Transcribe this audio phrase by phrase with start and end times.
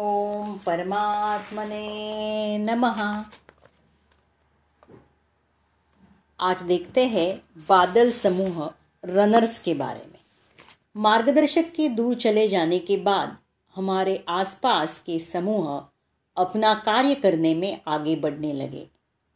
[0.00, 3.24] ओम परमात्मने नमः।
[6.40, 8.70] आज देखते हैं बादल समूह
[9.04, 10.18] रनर्स के बारे में।
[10.96, 13.36] मार्गदर्शक के दूर चले जाने के बाद
[13.76, 15.86] हमारे आसपास के समूह
[16.36, 18.88] अपना कार्य करने में आगे बढ़ने लगे।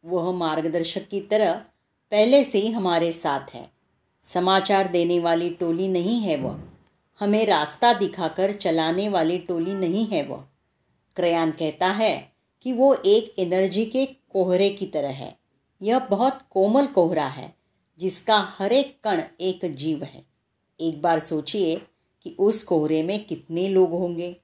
[0.05, 1.63] वह मार्गदर्शक की तरह
[2.11, 3.71] पहले से ही हमारे साथ है।
[4.23, 6.59] समाचार देने वाली टोली नहीं है वह।
[7.21, 10.45] हमें रास्ता दिखाकर चलाने वाली टोली नहीं है वह।
[11.17, 15.39] क्रयान कहता है कि वो एक एनर्जी के कोहरे की तरह है।
[15.83, 17.55] यह बहुत कोमल कोहरा है,
[17.99, 20.25] जिसका हर एक कण एक जीव है।
[20.81, 21.77] एक बार सोचिए
[22.23, 24.37] कि उस कोहरे में कितने लोग होंगे।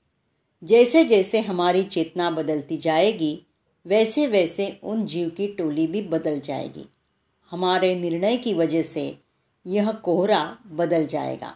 [0.64, 3.46] जैसे जैसे हमारी चेतना बदलती जाएगी
[3.86, 6.84] वैसे वैसे उन जीव की टोली भी बदल जाएगी।
[7.50, 9.18] हमारे निर्णय की वजह से
[9.66, 11.54] यह कोहरा बदल जाएगा।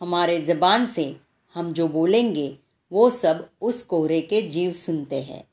[0.00, 1.16] हमारे जबान से
[1.54, 2.58] हम जो बोलेंगे
[2.92, 5.44] वो सब उस कोहरे के जीव सुनते हैं।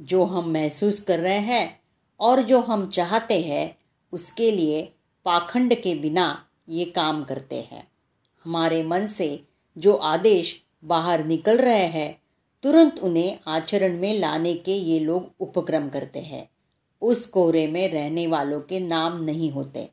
[0.00, 1.80] जो हम महसूस कर रहे हैं
[2.20, 3.78] और जो हम चाहते हैं,
[4.12, 4.92] उसके लिए
[5.24, 7.88] पाखंड के बिना ये काम करते हैं।
[8.44, 9.44] हमारे मन से
[9.78, 12.22] जो आदेश बाहर निकल रहे हैं,
[12.62, 16.50] तुरंत उन्हें आचरण में लाने के ये लोग उपक्रम करते हैं।
[17.02, 19.88] उस कोहरे में रहने वालों के नाम नहीं होते।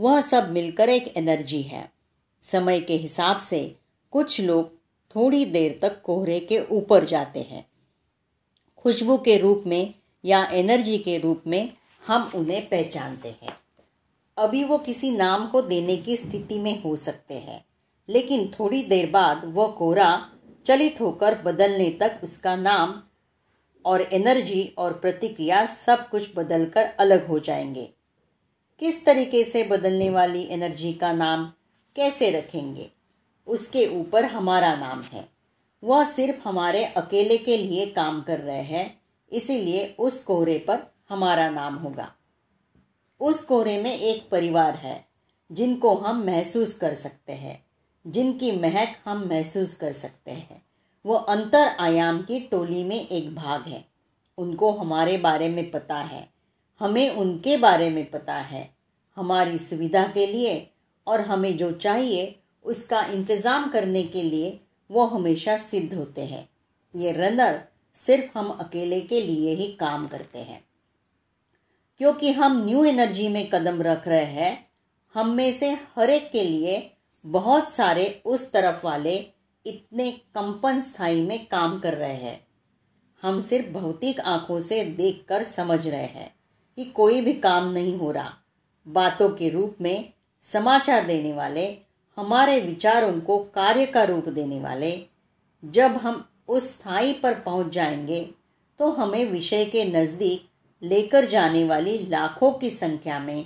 [0.00, 1.92] वह सब मिलकर एक एनर्जी है।
[2.40, 3.76] समय के हिसाब से
[4.10, 4.73] कुछ लोग
[5.16, 7.66] थोड़ी देर तक कोहरे के ऊपर जाते हैं।
[8.76, 11.70] खुशबू के रूप में या एनर्जी के रूप में
[12.06, 13.52] हम उन्हें पहचानते हैं।
[14.38, 17.64] अभी वो किसी नाम को देने की स्थिति में हो सकते हैं,
[18.08, 20.30] लेकिन थोड़ी देर बाद वह कोहरा
[20.66, 23.02] चलित होकर बदलने तक उसका नाम
[23.84, 27.90] और एनर्जी और प्रतिक्रिया सब कुछ बदलकर अलग हो जाएँगे।
[28.80, 31.52] किस तरीके से बदलने वाली एनर्जी का नाम
[31.96, 32.90] कैसे रखेंगे?
[33.46, 35.28] उसके ऊपर हमारा नाम है।
[35.84, 39.00] वह सिर्फ़ हमारे अकेले के लिए काम कर रहे हैं,
[39.32, 40.78] इसीलिए उस कोहरे पर
[41.08, 42.12] हमारा नाम होगा।
[43.20, 45.04] उस कोहरे में एक परिवार है,
[45.52, 47.64] जिनको हम महसूस कर सकते हैं,
[48.06, 50.62] जिनकी महक हम महसूस कर सकते हैं।
[51.06, 53.84] वो अंतर आयाम की टोली में एक भाग है।
[54.38, 56.28] उनको हमारे बारे में पता है,
[56.80, 58.74] हमें उनके बारे में पता है,
[59.16, 60.72] हमारी सुविधा के लिए
[61.06, 64.60] और हमें जो चाहिए उसका इंतज़ाम करने के लिए
[64.90, 66.48] वो हमेशा सिद्ध होते हैं।
[66.94, 67.60] ये रनर
[67.96, 70.64] सिर्फ़ हम अकेले के लिए ही काम करते हैं।
[71.98, 74.66] क्योंकि हम न्यू एनर्जी में कदम रख रहे हैं,
[75.14, 76.90] हम में से हर एक के लिए
[77.24, 79.30] बहुत सारे उस तरफ़ वाले
[79.66, 82.46] इतने कंपन स्थायी में काम कर रहे हैं।
[83.22, 86.34] हम सिर्फ़ भौतिक आँखों से देखकर समझ रहे हैं
[86.76, 88.32] कि कोई भी काम नहीं हो रहा।
[88.88, 91.78] बातों के रूप में समाचार देने वाले
[92.18, 94.90] हमारे विचारों को कार्य का रूप देने वाले।
[95.62, 98.20] जब हम उस स्थायी पर पहुँच जाएँगे
[98.80, 100.48] तो हमें विषय के नज़दीक
[100.82, 103.44] लेकर जाने वाली लाखों की संख्या में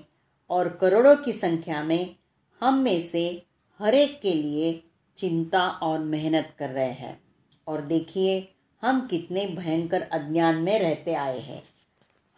[0.51, 2.17] और करोड़ों की संख्या में
[2.61, 3.43] हम में से
[3.81, 4.73] हर एक के लिए
[5.17, 7.21] चिंता और मेहनत कर रहे हैं।
[7.67, 8.49] और देखिए,
[8.83, 11.63] हम कितने भयंकर अज्ञान में रहते आए हैं।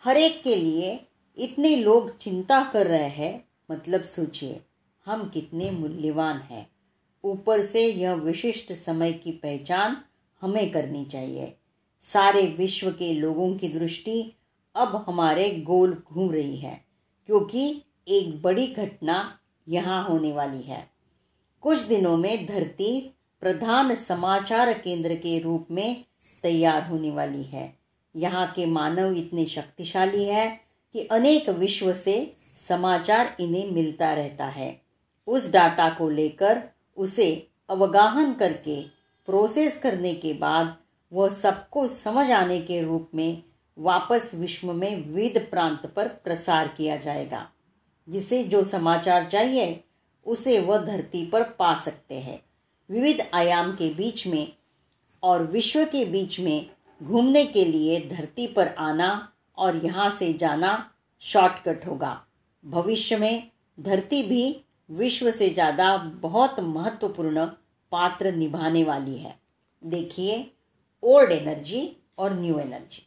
[0.04, 0.98] हर एक के लिए
[1.36, 4.60] इतने लोग चिंता कर रहे हैं मतलब सोचिए।
[5.06, 6.66] हम कितने मूल्यवान हैं।
[7.24, 9.96] ऊपर से यह विशिष्ट समय की पहचान
[10.42, 11.54] हमें करनी चाहिए।
[12.04, 14.20] सारे विश्व के लोगों की दृष्टि
[14.74, 16.80] अब हमारे गोल घूम रही है,
[17.28, 20.88] क्योंकि एक बड़ी घटना यहाँ होने वाली है।
[21.62, 23.00] कुछ दिनों में धरती
[23.42, 26.04] प्रधान समाचार केंद्र के रूप में
[26.42, 27.72] तैयार होने वाली है।
[28.14, 30.48] यहाँ के मानव इतने शक्तिशाली है
[30.94, 32.14] कि अनेक विश्व से
[32.58, 34.70] समाचार इन्हें मिलता रहता है।
[35.30, 36.62] उस डाटा को लेकर
[36.96, 37.30] उसे
[37.68, 38.80] अवगाहन करके
[39.28, 40.76] प्रोसेस करने के बाद
[41.12, 43.42] वह सबको समझ आने के रूप में
[43.76, 47.46] वापस विश्व में विविध प्रांत पर प्रसार किया जाएगा,
[48.08, 49.84] जिसे जो समाचार चाहिए,
[50.26, 52.40] उसे वह धरती पर पा सकते हैं।
[52.90, 54.52] विविध आयाम के बीच में
[55.22, 56.70] और विश्व के बीच में
[57.02, 59.28] घूमने के लिए धरती पर आना
[59.58, 60.90] और यहाँ से जाना
[61.22, 62.20] शॉर्टकट होगा।
[62.64, 63.50] भविष्य में
[63.80, 67.46] धरती भी विश्व से ज़्यादा बहुत महत्वपूर्ण
[67.92, 69.40] पात्र निभाने वाली है।
[69.84, 70.52] देखिए
[71.02, 73.06] ओल्ड एनर्जी और न्यू एनर्जी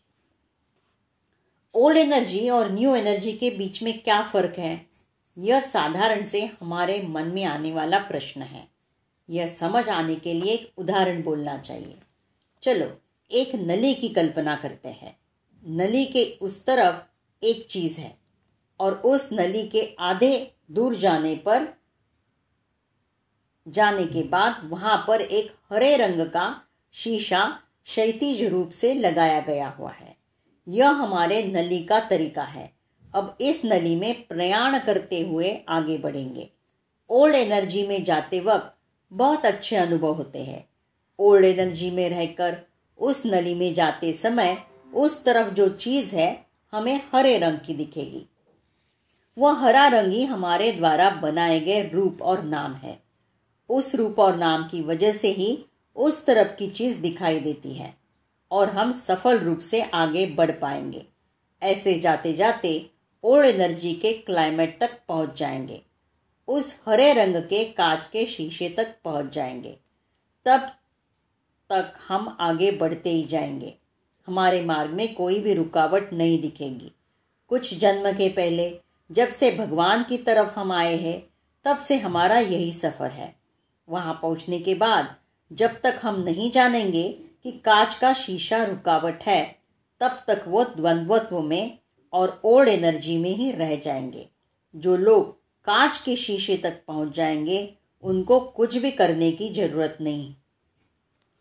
[1.75, 4.85] ओल्ड एनर्जी और न्यू एनर्जी के बीच में क्या फ़र्क है?
[5.37, 8.67] यह साधारण से हमारे मन में आने वाला प्रश्न है।
[9.29, 11.97] यह समझ आने के लिए एक उदाहरण बोलना चाहिए।
[12.61, 13.01] चलो,
[13.31, 15.17] एक नली की कल्पना करते हैं।
[15.67, 17.01] नली के उस तरफ़
[17.45, 18.17] एक चीज़ है
[18.79, 21.67] और उस नली के आधे दूर जाने पर,
[23.67, 26.61] जाने के बाद वहाँ पर एक हरे रंग का
[26.91, 30.17] शीशा क्षैतिज रूप से लगाया गया हुआ है।
[30.67, 32.73] यह हमारे नली का तरीका है।
[33.15, 36.49] अब इस नली में प्रयाण करते हुए आगे बढ़ेंगे।
[37.09, 38.75] ओल्ड एनर्जी में जाते वक्त
[39.11, 40.69] बहुत अच्छे अनुभव होते हैं।
[41.19, 42.57] ओल्ड एनर्जी में रहकर,
[42.97, 44.57] उस नली में जाते समय
[44.93, 48.25] उस तरफ़ जो चीज़ है, हमें हरे रंग की दिखेगी।
[49.37, 52.99] वह हरा रंग ही हमारे द्वारा बनाए गए रूप और नाम है।
[53.69, 55.65] उस रूप और नाम की वजह से ही
[55.95, 57.93] उस तरफ़ की चीज़ दिखाई देती है
[58.51, 61.05] और हम सफल रूप से आगे बढ़ पाएँगे।
[61.61, 62.89] ऐसे जाते जाते
[63.23, 65.81] ओल्ड एनर्जी के क्लाइमेट तक पहुँच जाएँगे।
[66.47, 69.77] उस हरे रंग के कांच के शीशे तक पहुँच जाएँगे।
[70.45, 70.69] तब
[71.69, 73.73] तक हम आगे बढ़ते ही जाएँगे।
[74.27, 76.91] हमारे मार्ग में कोई भी रुकावट नहीं दिखेगी।
[77.47, 78.69] कुछ जन्म के पहले
[79.11, 81.23] जब से भगवान की तरफ़ हम आए हैं,
[81.63, 83.35] तब से हमारा यही सफ़र है।
[83.89, 85.15] वहाँ पहुँचने के बाद,
[85.53, 89.55] जब तक हम नहीं जानेंगे कि कांच का शीशा रुकावट है,
[89.99, 91.77] तब तक वो द्वंद्वत्व में
[92.13, 94.29] और ओल्ड एनर्जी में ही रह जाएँगे।
[94.75, 97.73] जो लोग कांच के शीशे तक पहुँच जाएँगे,
[98.03, 100.35] उनको कुछ भी करने की ज़रूरत नहीं।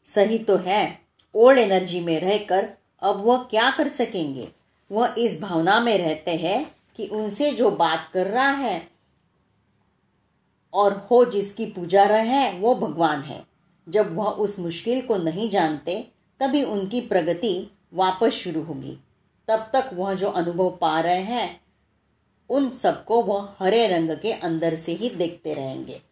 [0.06, 0.98] सही तो है,
[1.34, 2.68] ओल्ड एनर्जी में रहकर
[3.02, 4.48] अब वह क्या कर सकेंगे?
[4.92, 8.90] वह इस भावना में रहते हैं कि उनसे जो बात कर रहा है
[10.72, 13.46] और हो जिसकी पूजा रहे हैं, वो भगवान है।
[13.88, 16.08] जब वह उस मुश्किल को नहीं जानते,
[16.40, 18.98] तभी उनकी प्रगति वापस शुरू होगी।
[19.48, 21.60] तब तक वह जो अनुभव पा रहे हैं,
[22.50, 26.02] उन सबको वह हरे रंग के अंदर से ही देखते रहेंगे।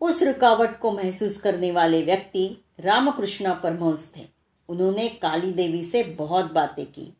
[0.00, 4.26] उस रुकावट को महसूस करने वाले व्यक्ति रामकृष्ण परमहंस थे।
[4.68, 7.16] उन्होंने काली देवी से बहुत बातें की।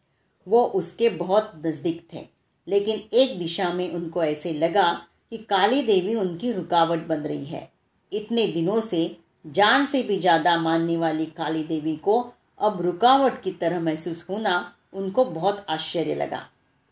[0.49, 2.36] वो उसके बहुत नज़दीक थे।
[2.67, 4.91] लेकिन एक दिशा में उनको ऐसे लगा
[5.31, 7.69] कि काली देवी उनकी रुकावट बन रही है।
[8.13, 9.17] इतने दिनों से
[9.49, 12.21] जान से भी ज़्यादा मानने वाली काली देवी को
[12.61, 16.47] अब रुकावट की तरह महसूस होना उनको बहुत आश्चर्य लगा।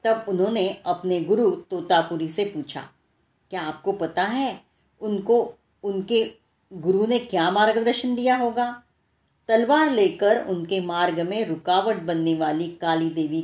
[0.05, 2.81] तब उन्होंने अपने गुरु तोतापुरी से पूछा,
[3.51, 4.61] क्या आपको पता है
[5.01, 5.55] उनको,
[5.85, 6.25] उनके
[6.73, 8.67] गुरु ने क्या मार्गदर्शन दिया होगा?
[9.49, 13.41] तलवार लेकर उनके मार्ग में रुकावट बनने वाली काली देवी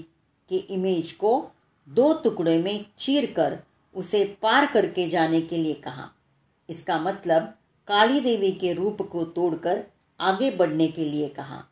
[0.50, 1.40] के इमेज को
[1.88, 3.58] दो टुकड़े में चीर कर
[3.94, 6.10] उसे पार करके जाने के लिए कहा।
[6.70, 7.54] इसका मतलब
[7.88, 9.84] काली देवी के रूप को तोड़कर
[10.20, 11.64] आगे बढ़ने के लिए कहा।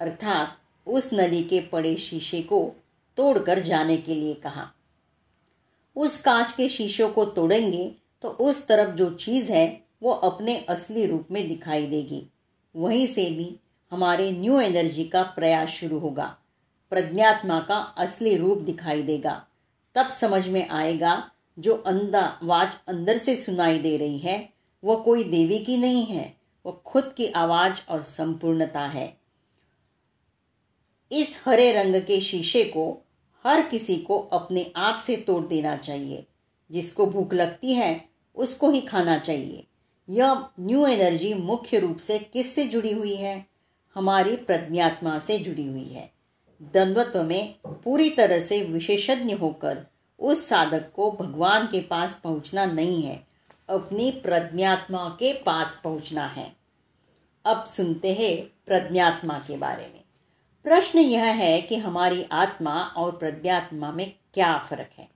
[0.00, 2.72] अर्थात उस नली के पड़े शीशे को
[3.16, 4.70] तोड़कर जाने के लिए कहा।
[5.96, 11.06] उस कांच के शीशों को तोड़ेंगे तो उस तरफ़ जो चीज़ है, वो अपने असली
[11.06, 12.26] रूप में दिखाई देगी।
[12.76, 13.56] वहीं से भी
[13.90, 16.36] हमारे न्यू एनर्जी का प्रयास शुरू होगा।
[16.90, 19.46] प्रज्ञात्मा का असली रूप दिखाई देगा।
[19.94, 24.52] तब समझ में आएगा, जो अंदा आवाज़ अंदर से सुनाई दे रही है,
[24.84, 26.36] वह कोई देवी की नहीं है,
[26.66, 29.16] वह खुद की आवाज़ और संपूर्णता है।
[31.12, 33.06] इस हरे रंग के शीशे को
[33.44, 36.26] हर किसी को अपने आप से तोड़ देना चाहिए।
[36.70, 39.66] जिसको भूख लगती है, उसको ही खाना चाहिए।
[40.08, 43.46] यह न्यू एनर्जी मुख्य रूप से किससे जुड़ी हुई है?
[43.94, 46.13] हमारी प्रज्ञात्मा से जुड़ी हुई है।
[46.62, 49.86] द्वंद्वत्व में पूरी तरह से विशेषज्ञ होकर
[50.18, 53.26] उस साधक को भगवान के पास पहुँचना नहीं है,
[53.68, 56.56] अपनी प्रज्ञात्मा के पास पहुँचना है।
[57.44, 60.00] अब सुनते हैं प्रज्ञात्मा के बारे में।
[60.64, 65.08] प्रश्न यह है कि हमारी आत्मा और प्रज्ञात्मा में क्या फ़र्क है?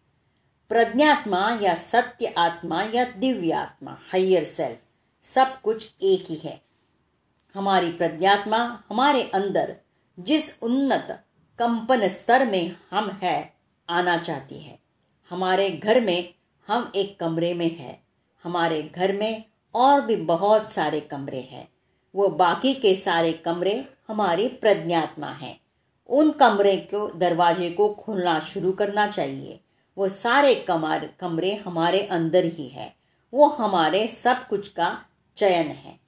[0.69, 4.79] प्रज्ञात्मा या सत्य आत्मा या दिव्य आत्मा हाइयर सेल्फ
[5.23, 6.63] सब कुछ एक ही है।
[7.55, 9.77] हमारी प्रज्ञात्मा हमारे अंदर
[10.21, 11.25] जिस उन्नत
[11.59, 13.53] कंपन स्तर में हम है,
[13.91, 14.79] आना चाहती है।
[15.31, 16.35] हमारे घर में
[16.69, 18.03] हम एक कमरे में है।
[18.45, 21.69] हमारे घर में और भी बहुत सारे कमरे हैं।
[22.15, 25.61] वो बाकी के सारे कमरे हमारी प्रज्ञात्मा हैं।
[26.07, 29.61] उन कमरे को, दरवाजे को खोलना शुरू करना चाहिए।
[29.99, 32.97] वो सारे कमार, कमरे हमारे अंदर ही है।
[33.35, 35.05] वो हमारे सब कुछ का
[35.37, 36.01] चयन है।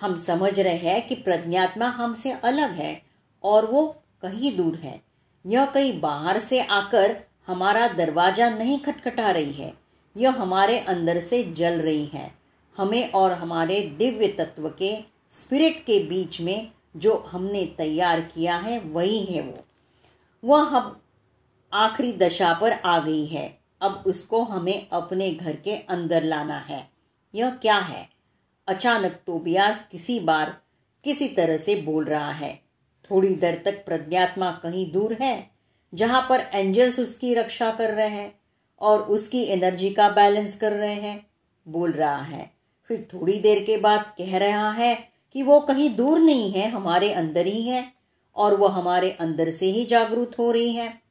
[0.00, 3.02] हम समझ रहे हैं कि प्रज्ञात्मा हमसे अलग है
[3.44, 5.02] और वो कहीं दूर है।
[5.46, 7.16] यह कहीं बाहर से आकर
[7.46, 9.74] हमारा दरवाज़ा नहीं खटखटा रही है।
[10.16, 12.34] यह हमारे अंदर से जल रही है।
[12.76, 18.78] हमें और हमारे दिव्य तत्व के स्पिरिट के बीच में जो हमने तैयार किया है,
[18.78, 19.64] वही है वो।
[20.44, 21.00] वह हम
[21.72, 26.90] आखिरी दशा पर आ गई है। अब उसको हमें अपने घर के अंदर लाना है।
[27.34, 28.08] यह क्या है?
[28.68, 30.60] अचानक तोबियास किसी बार
[31.04, 32.63] किसी तरह से बोल रहा है।
[33.10, 35.50] थोड़ी देर तक प्रज्ञात्मा कहीं दूर है,
[35.94, 38.40] जहाँ पर एंजल्स उसकी रक्षा कर रहे हैं
[38.80, 41.26] और उसकी एनर्जी का बैलेंस कर रहे हैं,
[41.68, 42.50] बोल रहा है।
[42.88, 44.94] फिर थोड़ी देर के बाद कह रहा है
[45.32, 47.92] कि वो कहीं दूर नहीं है, हमारे अंदर ही है
[48.36, 51.02] और वो हमारे अंदर से ही जागरूक हो रही है।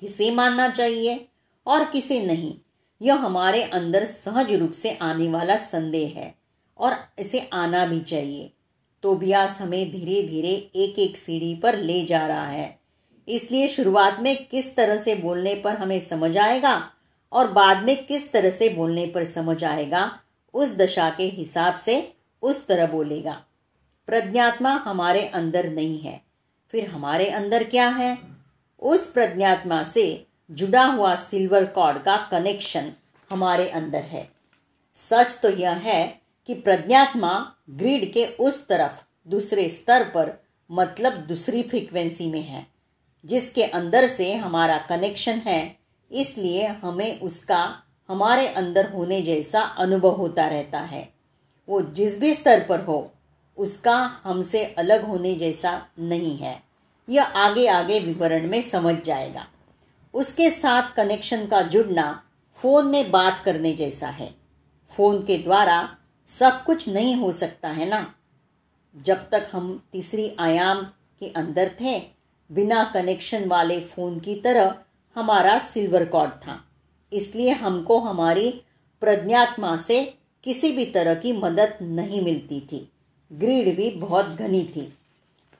[0.00, 1.28] किसे मानना चाहिए
[1.66, 2.54] और किसे नहीं?
[3.00, 6.34] यह हमारे अंदर सहज रूप से आने वाला संदेह है
[6.78, 8.53] और इसे आना भी चाहिए।
[9.04, 12.78] तो ब्यास हमें धीरे धीरे एक एक सीढ़ी पर ले जा रहा है।
[13.28, 16.90] इसलिए शुरुआत में किस तरह से बोलने पर हमें समझ आएगा
[17.32, 20.10] और बाद में किस तरह से बोलने पर समझ आएगा,
[20.54, 23.40] उस दशा के हिसाब से उस तरह बोलेगा।
[24.08, 26.20] प्रज्ञात्मा हमारे अंदर नहीं है,
[26.72, 28.18] फिर हमारे अंदर क्या है?
[28.82, 32.92] उस प्रज्ञात्मा से जुड़ा हुआ सिल्वर कॉर्ड का कनेक्शन
[33.30, 34.28] हमारे अंदर है।
[34.96, 36.06] सच तो यह है
[36.48, 40.30] कि प्रज्ञात्मा ग्रिड के उस तरफ़ दूसरे स्तर पर
[40.70, 42.66] मतलब दूसरी फ्रीक्वेंसी में है,
[43.24, 45.76] जिसके अंदर से हमारा कनेक्शन है।
[46.12, 51.08] इसलिए हमें उसका, हमारे अंदर होने जैसा अनुभव होता रहता है।
[51.68, 53.12] वो जिस भी स्तर पर हो,
[53.56, 56.62] उसका हमसे अलग होने जैसा नहीं है।
[57.08, 59.46] यह आगे आगे विवरण में समझ जाएगा।
[60.14, 62.22] उसके साथ कनेक्शन का जुड़ना
[62.56, 64.34] फ़ोन में बात करने जैसा है।
[64.90, 65.96] फ़ोन के द्वारा
[66.28, 68.14] सब कुछ नहीं हो सकता है ना?
[68.96, 70.82] जब तक हम तीसरी आयाम
[71.20, 72.02] के अंदर थे,
[72.52, 74.74] बिना कनेक्शन वाले फ़ोन की तरह
[75.14, 76.64] हमारा सिल्वर कॉर्ड था।
[77.12, 78.62] इसलिए हमको हमारी
[79.00, 80.14] प्रज्ञात्मा से
[80.44, 82.92] किसी भी तरह की मदद नहीं मिलती थी।
[83.32, 84.98] ग्रीड भी बहुत घनी थी।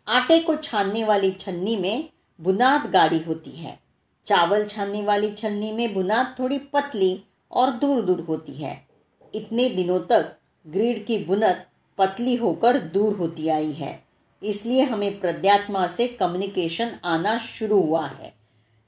[0.08, 3.78] आटे को छानने वाली छन्नी में बुनाद गाड़ी होती है।
[4.24, 8.86] चावल छानने वाली छलनी में बुनाद थोड़ी पतली और दूर दूर होती है।
[9.34, 11.66] इतने दिनों तक ग्रीड की बुनत
[11.98, 14.04] पतली होकर दूर होती आई है।
[14.42, 18.34] इसलिए हमें प्रज्ञात्मा से कम्युनिकेशन आना शुरू हुआ है।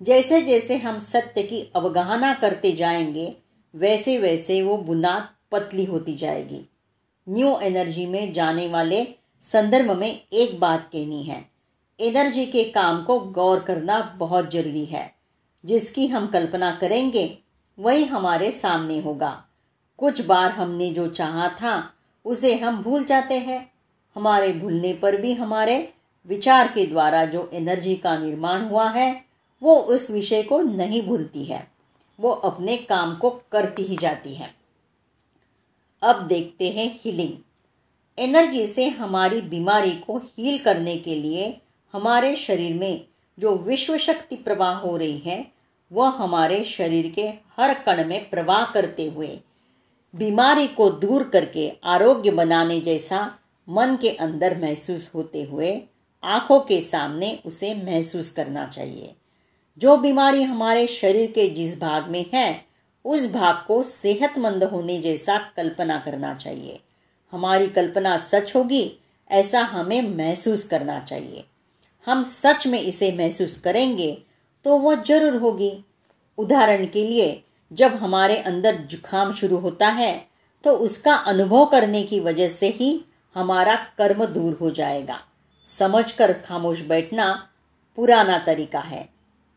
[0.03, 3.37] जैसे जैसे हम सत्य की अवगाहना करते जाएँगे,
[3.75, 6.61] वैसे वैसे वो बुनाद पतली होती जाएगी।
[7.29, 9.07] न्यू एनर्जी में जाने वाले
[9.43, 11.51] संदर्भ में एक बात कहनी है।
[12.01, 15.15] एनर्जी के काम को गौर करना बहुत ज़रूरी है।
[15.65, 17.39] जिसकी हम कल्पना करेंगे,
[17.79, 19.46] वही हमारे सामने होगा।
[19.99, 21.93] कुछ बार हमने जो चाहा था,
[22.25, 23.73] उसे हम भूल जाते हैं।
[24.15, 25.93] हमारे भूलने पर भी हमारे
[26.27, 29.25] विचार के द्वारा जो एनर्जी का निर्माण हुआ है,
[29.63, 31.71] वो उस विषय को नहीं भूलती है।
[32.21, 34.55] वो अपने काम को करती ही जाती है।
[36.03, 37.33] अब देखते हैं हीलिंग
[38.19, 41.61] एनर्जी से हमारी बीमारी को हील करने के लिए
[41.93, 43.05] हमारे शरीर में
[43.39, 45.53] जो विश्व शक्ति प्रवाह हो रही है,
[45.93, 49.39] वह हमारे शरीर के हर कण में प्रवाह करते हुए
[50.17, 53.21] बीमारी को दूर करके आरोग्य बनाने जैसा
[53.69, 55.81] मन के अंदर महसूस होते हुए
[56.23, 59.15] आँखों के सामने उसे महसूस करना चाहिए।
[59.79, 62.65] जो बीमारी हमारे शरीर के जिस भाग में है,
[63.05, 66.81] उस भाग को सेहतमंद होने जैसा कल्पना करना चाहिए।
[67.33, 68.99] हमारी कल्पना सच होगी,
[69.31, 71.45] ऐसा हमें महसूस करना चाहिए।
[72.07, 74.17] हम सच में इसे महसूस करेंगे
[74.65, 75.73] तो वो ज़रूर होगी।
[76.39, 80.15] उदाहरण के लिए जब हमारे अंदर जुखाम शुरू होता है
[80.65, 83.01] तो उसका अनुभव करने की वजह से ही
[83.37, 85.19] हमारा कर्म दूर हो जाएगा।
[85.67, 87.49] समझकर खामोश बैठना
[87.99, 89.09] पुराना तरीका है।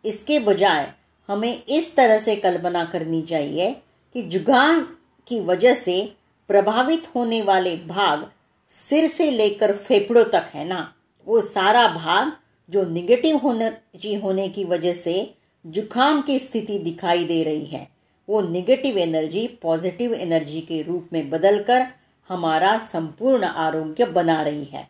[0.06, 0.92] इसके बजाय
[1.30, 3.72] हमें इस तरह से कल्पना करनी चाहिए
[4.16, 4.82] कि जुगाम
[5.28, 6.16] की वजह से
[6.50, 8.30] प्रभावित होने वाले भाग
[8.72, 10.94] सिर से लेकर फेफड़ों तक है ना?
[11.28, 12.32] वो सारा भाग
[12.70, 15.34] जो निगेटिव होने होने की वजह से
[15.66, 17.88] जुखाम की स्थिति दिखाई दे रही है।
[18.30, 21.86] वो निगेटिव एनर्जी पॉजिटिव एनर्जी के रूप में बदलकर
[22.30, 24.88] हमारा संपूर्ण आरोग्य बना रही है।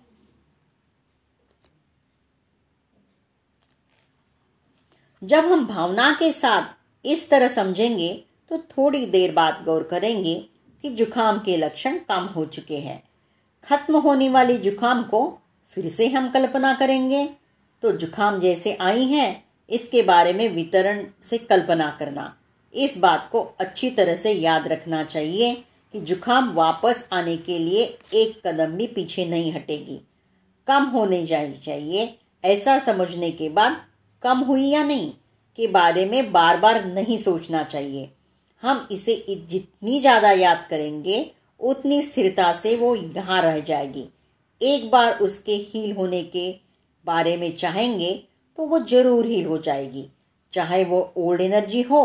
[5.22, 8.14] जब हम भावना के साथ इस तरह समझेंगे
[8.52, 10.36] तो थोड़ी देर बाद गौर करेंगे
[10.84, 13.02] कि जुखाम के लक्षण कम हो चुके हैं।
[13.64, 17.26] खत्म होने वाली जुखाम को फिर से हम कल्पना करेंगे।
[17.84, 22.36] तो जुखाम जैसे आई हैं, इसके बारे में वितरण से कल्पना करना।
[22.74, 25.54] इस बात को अच्छी तरह से याद रखना चाहिए
[25.94, 27.84] कि जुखाम वापस आने के लिए
[28.16, 30.00] एक कदम भी पीछे नहीं हटेगी।
[30.68, 33.82] कम होने जानी चाहिए। ऐसा समझने के बाद
[34.24, 35.10] कम हुई या नहीं
[35.58, 38.10] के बारे में बार बार नहीं सोचना चाहिए।
[38.64, 39.16] हम इसे
[39.50, 44.08] जितनी ज़्यादा याद करेंगे, उतनी स्थिरता से वो यहाँ रह जाएगी।
[44.62, 46.50] एक बार उसके हील होने के
[47.06, 48.14] बारे में चाहेंगे
[48.58, 50.06] तो वो ज़रूर हील हो जाएगी।
[50.54, 52.02] चाहे वो ओल्ड एनर्जी हो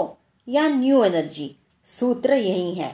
[0.49, 1.55] या न्यू एनर्जी
[1.87, 2.93] सूत्र यही है।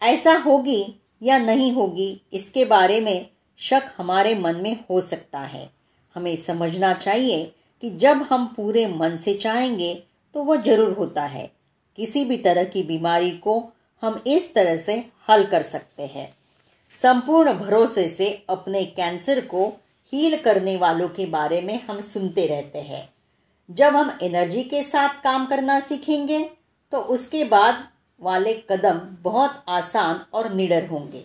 [0.00, 0.84] ऐसा होगी
[1.22, 3.26] या नहीं होगी, इसके बारे में
[3.60, 5.68] शक हमारे मन में हो सकता है।
[6.16, 7.44] हमें समझना चाहिए
[7.82, 9.94] कि जब हम पूरे मन से चाहेंगे
[10.34, 11.50] तो वह ज़रूर होता है।
[11.98, 13.58] किसी भी तरह की बीमारी को
[14.02, 14.94] हम इस तरह से
[15.28, 16.28] हल कर सकते हैं।
[16.94, 19.66] संपूर्ण भरोसे से अपने कैंसर को
[20.12, 23.08] हील करने वालों के बारे में हम सुनते रहते हैं।
[23.68, 26.38] जब हम एनर्जी के साथ काम करना सीखेंगे
[26.92, 27.86] तो उसके बाद
[28.20, 31.24] वाले कदम बहुत आसान और निडर होंगे।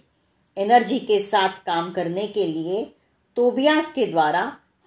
[0.58, 2.84] एनर्जी के साथ काम करने के लिए
[3.38, 4.42] तोबियास के द्वारा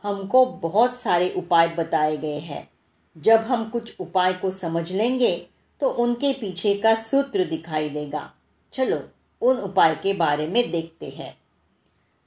[0.04, 2.68] हमको बहुत सारे उपाय बताए गए हैं।
[3.16, 5.36] जब हम कुछ उपाय को समझ लेंगे
[5.80, 8.30] तो उनके पीछे का सूत्र दिखाई देगा।
[8.72, 9.00] चलो,
[9.42, 11.36] उन उपाय के बारे में देखते हैं।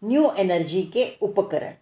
[0.02, 1.74] न्यू एनर्जी के उपकरण।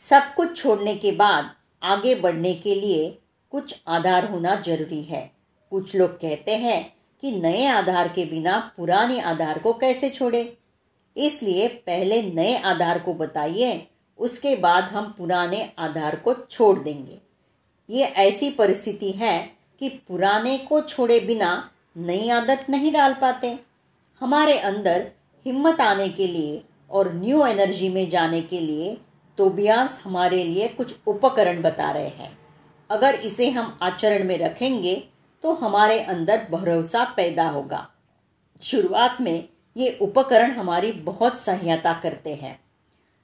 [0.00, 1.50] सब कुछ छोड़ने के बाद
[1.82, 3.18] आगे बढ़ने के लिए
[3.52, 5.30] कुछ आधार होना ज़रूरी है।
[5.72, 10.58] कुछ लोग कहते हैं कि नए आधार के बिना पुराने आधार को कैसे छोड़े?
[11.16, 17.18] इसलिए पहले नए आधार को बताइए, उसके बाद हम पुराने आधार को छोड़ देंगे।
[17.88, 19.38] ये ऐसी परिस्थिति है
[19.80, 23.58] कि पुराने को छोड़े बिना नई आदत नहीं डाल पाते।
[24.20, 25.10] हमारे अंदर
[25.46, 28.96] हिम्मत आने के लिए और न्यू एनर्जी में जाने के लिए
[29.38, 32.36] तोबियास हमारे लिए कुछ उपकरण बता रहे हैं।
[32.90, 34.94] अगर इसे हम आचरण में रखेंगे
[35.44, 37.86] तो हमारे अंदर भरोसा पैदा होगा।
[38.60, 42.58] शुरुआत में ये उपकरण हमारी बहुत सहायता करते हैं।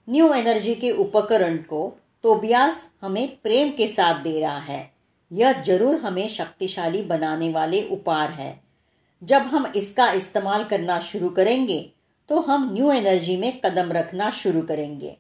[0.08, 1.82] न्यू एनर्जी के उपकरण को
[2.24, 4.90] तोबियास हमें प्रेम के साथ दे रहा है।
[5.30, 8.60] यह ज़रूर हमें शक्तिशाली बनाने वाले उपहार है।
[9.22, 11.80] जब हम इसका इस्तेमाल करना शुरू करेंगे
[12.28, 15.16] तो हम न्यू एनर्जी में कदम रखना शुरू करेंगे।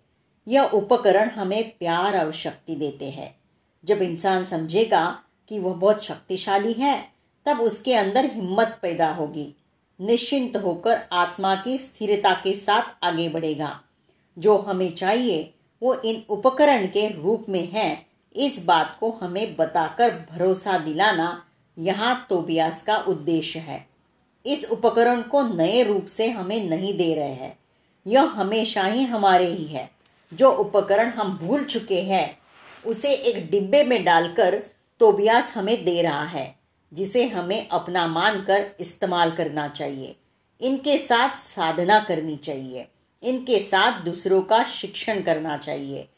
[0.48, 3.36] यह उपकरण हमें प्यार और शक्ति देते हैं।
[3.84, 7.12] जब इंसान समझेगा कि वह बहुत शक्तिशाली है,
[7.46, 9.54] तब उसके अंदर हिम्मत पैदा होगी।
[10.00, 13.80] निश्चिंत होकर आत्मा की स्थिरता के साथ आगे बढ़ेगा।
[14.38, 20.10] जो हमें चाहिए, वो इन उपकरण के रूप में है। इस बात को हमें बताकर
[20.30, 21.44] भरोसा दिलाना
[21.78, 23.88] यहाँ तोबियास का उद्देश्य है।
[24.46, 27.58] इस उपकरण को नए रूप से हमें नहीं दे रहे हैं।
[28.06, 29.97] यह हमेशा ही हमारे ही है।
[30.32, 32.38] जो उपकरण हम भूल चुके हैं,
[32.86, 34.62] उसे एक डिब्बे में डालकर
[35.00, 36.54] तोबियास हमें दे रहा है,
[36.92, 40.16] जिसे हमें अपना मानकर इस्तेमाल करना चाहिए।
[40.60, 42.84] इनके साथ साधना करनी चाहिए।
[43.22, 46.08] इनके साथ दूसरों का शिक्षण करना चाहिए।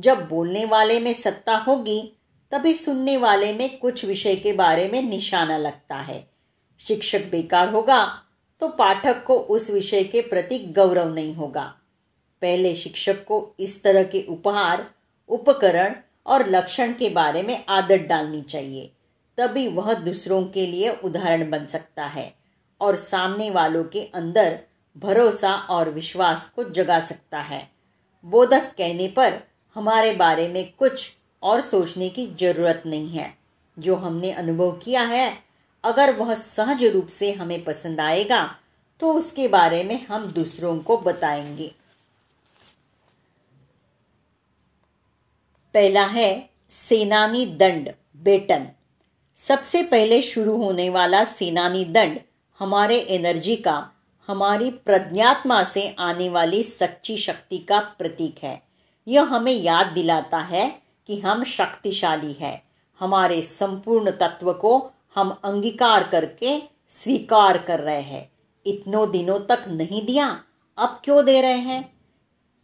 [0.00, 2.12] जब बोलने वाले में सत्ता होगी,
[2.50, 6.30] तभी सुनने वाले में कुछ विषय के बारे में निशाना लगता है।
[6.80, 8.22] शिक्षक बेकार होगा
[8.60, 11.77] तो पाठक को उस विषय के प्रति गौरव नहीं होगा।
[12.42, 14.84] पहले शिक्षक को इस तरह के उपहार,
[15.30, 15.94] उपकरण
[16.26, 18.90] और लक्षण के बारे में आदत डालनी चाहिए,
[19.38, 22.32] तभी वह दूसरों के लिए उदाहरण बन सकता है
[22.80, 24.58] और सामने वालों के अंदर
[24.96, 27.62] भरोसा और विश्वास को जगा सकता है।
[28.24, 29.34] बोधक कहने पर
[29.76, 31.10] हमारे बारे में कुछ
[31.42, 33.30] और सोचने की ज़रूरत नहीं है।
[33.76, 35.30] जो हमने अनुभव किया है,
[35.84, 38.46] अगर वह सहज रूप से हमें पसंद आएगा
[39.00, 41.70] तो उसके बारे में हम दूसरों को बताएँगे।
[45.78, 48.66] पहला है सेनानी दंड, बेटन।
[49.36, 52.18] सबसे पहले शुरू होने वाला सेनानी दंड
[52.60, 53.90] हमारे एनर्जी का,
[54.28, 58.62] हमारी प्रज्ञात्मा से आने वाली सच्ची शक्ति का प्रतीक है।
[59.06, 60.70] यह हमें याद दिलाता है
[61.06, 62.62] कि हम शक्तिशाली है।
[63.00, 68.32] हमारे संपूर्ण तत्व को हम अंगीकार करके स्वीकार कर रहे हैं।
[68.66, 70.28] इतनों दिनों तक नहीं दिया,
[70.78, 71.97] अब क्यों दे रहे हैं?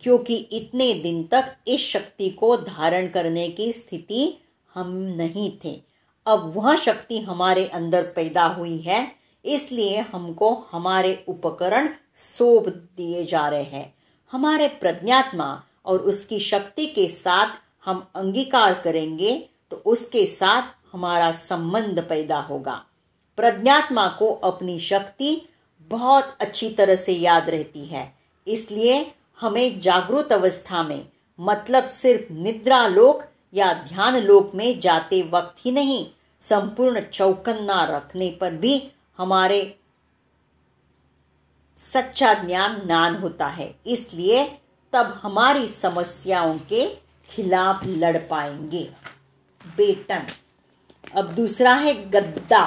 [0.05, 4.33] क्योंकि इतने दिन तक इस शक्ति को धारण करने की स्थिति
[4.75, 5.81] हम नहीं थे।
[6.27, 9.07] अब वह शक्ति हमारे अंदर पैदा हुई है,
[9.45, 13.95] इसलिए हमको हमारे उपकरण सौंप दिए जा रहे हैं।
[14.33, 19.37] हमारे प्रज्ञात्मा और उसकी शक्ति के साथ हम अंगीकार करेंगे
[19.71, 22.75] तो उसके साथ हमारा संबंध पैदा होगा।
[23.39, 25.41] प्रज्ञात्मा को अपनी शक्ति
[25.91, 28.13] बहुत अच्छी तरह से याद रहती है,
[28.47, 29.03] इसलिए
[29.41, 31.05] हमें जागरूक अवस्था में
[31.39, 36.07] मतलब सिर्फ़ निद्रा लोक या ध्यान लोक में जाते वक्त ही नहीं,
[36.41, 39.79] संपूर्ण चौकन्ना रखने पर भी हमारे
[41.77, 44.45] सच्चा ज्ञान नान होता है। इसलिए
[44.93, 46.87] तब हमारी समस्याओं के
[47.29, 48.91] खिलाफ लड़ पाएँगे।
[49.77, 50.27] बेटन,
[51.17, 52.65] अब दूसरा है गद्दा।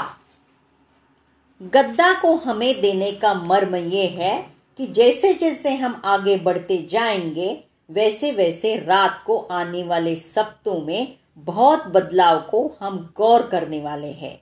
[1.61, 7.63] गद्दा को हमें देने का मर्म ये है कि जैसे जैसे हम आगे बढ़ते जाएँगे,
[7.89, 14.07] वैसे वैसे रात को आने वाले सप्तों में बहुत बदलाव को हम गौर करने वाले
[14.07, 14.41] हैं।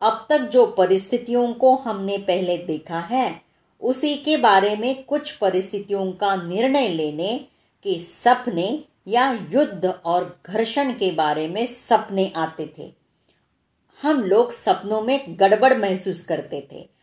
[0.00, 3.42] अब तक जो परिस्थितियों को हमने पहले देखा है,
[3.80, 7.38] उसी के बारे में कुछ परिस्थितियों का निर्णय लेने
[7.82, 12.92] के सपने या युद्ध और घर्षण के बारे में सपने आते थे।
[14.02, 16.93] हम लोग सपनों में गड़बड़ महसूस करते थे।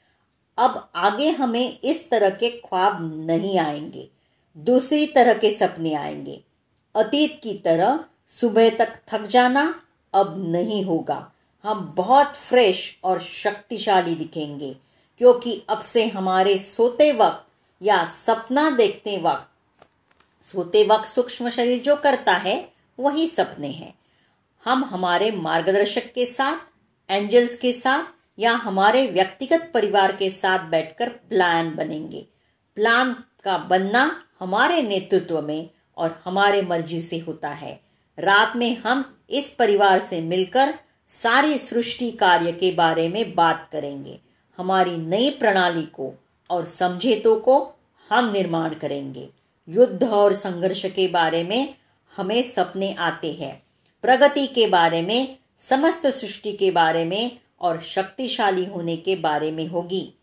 [0.61, 2.97] अब आगे हमें इस तरह के ख्वाब
[3.27, 4.07] नहीं आएँगे,
[4.57, 6.39] दूसरी तरह के सपने आएँगे।
[6.95, 9.63] अतीत की तरह सुबह तक थक जाना
[10.13, 11.31] अब नहीं होगा।
[11.63, 14.75] हम बहुत फ्रेश और शक्तिशाली दिखेंगे,
[15.21, 17.47] क्योंकि अब से हमारे सोते वक्त
[17.81, 19.47] या सपना देखते वक्त,
[20.45, 23.93] सोते वक्त सूक्ष्म शरीर जो करता है, वही सपने हैं।
[24.65, 26.57] हम हमारे मार्गदर्शक के साथ,
[27.09, 28.03] एंजल्स के साथ
[28.41, 32.25] या हमारे व्यक्तिगत परिवार के साथ बैठकर प्लान बनेंगे।
[32.75, 37.79] प्लान का बनना हमारे नेतृत्व में और हमारे मर्ज़ी से होता है।
[38.17, 40.73] रात में हम इस परिवार से मिलकर
[41.07, 44.19] सारी सृष्टि कार्य के बारे में बात करेंगे।
[44.57, 46.13] हमारी नई प्रणाली को
[46.49, 49.29] और समझेतों को हम निर्माण करेंगे।
[49.69, 51.75] युद्ध और संघर्ष के बारे में
[52.17, 53.63] हमें सपने आते हैं।
[54.01, 59.67] प्रगति के बारे में, समस्त सृष्टि के बारे में और शक्तिशाली होने के बारे में
[59.67, 60.13] होगी।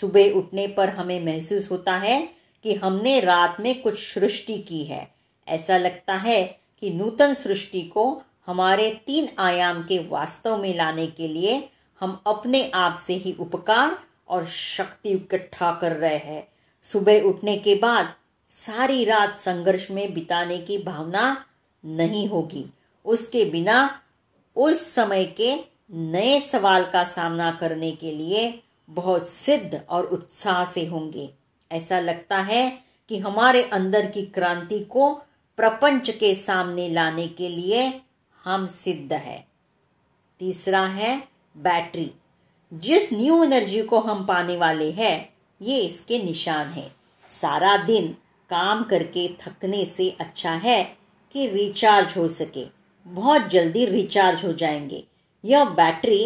[0.00, 2.28] सुबह उठने पर हमें महसूस होता है
[2.62, 5.14] कि हमने रात में कुछ सृष्टि की है।
[5.48, 6.44] ऐसा लगता है
[6.80, 11.68] कि नूतन सृष्टि को हमारे तीन आयाम के वास्तव में लाने के लिए
[12.00, 16.48] हम अपने आप से ही उपकार और शक्ति इकट्ठा कर रहे हैं।
[16.82, 18.14] सुबह उठने के बाद
[18.50, 21.44] सारी रात संघर्ष में बिताने की भावना
[21.84, 22.66] नहीं होगी।
[23.04, 24.00] उसके बिना
[24.56, 30.86] उस समय के नए सवाल का सामना करने के लिए बहुत सिद्ध और उत्साह से
[30.86, 31.30] होंगे।
[31.72, 35.14] ऐसा लगता है कि हमारे अंदर की क्रांति को
[35.56, 38.00] प्रपंच के सामने लाने के लिए
[38.44, 39.46] हम सिद्ध है।
[40.38, 42.10] तीसरा है बैटरी।
[42.74, 46.92] जिस न्यू एनर्जी को हम पाने वाले हैं, ये इसके निशान है।
[47.28, 48.16] सारा दिन
[48.50, 50.96] काम करके थकने से अच्छा है
[51.32, 52.66] कि रिचार्ज हो सके।
[53.06, 55.04] बहुत जल्दी रिचार्ज हो जाएँगे।
[55.44, 56.22] यह बैटरी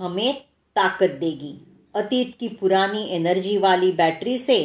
[0.00, 0.34] हमें
[0.76, 1.54] ताकत देगी।
[1.94, 4.58] अतीत की पुरानी एनर्जी वाली बैटरी से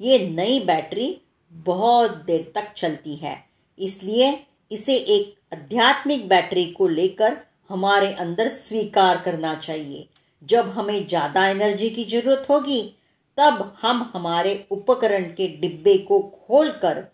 [0.00, 1.16] ये नई बैटरी
[1.52, 3.36] बहुत देर तक चलती है।
[3.78, 4.38] इसलिए
[4.70, 7.36] इसे एक आध्यात्मिक बैटरी को लेकर
[7.70, 10.06] हमारे अंदर स्वीकार करना चाहिए।
[10.42, 12.80] जब हमें ज़्यादा एनर्जी की ज़रूरत होगी,
[13.38, 17.04] तब हम हमारे उपकरण के डिब्बे को खोलकर